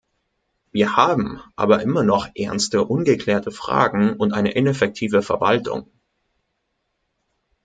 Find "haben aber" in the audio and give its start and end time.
0.97-1.83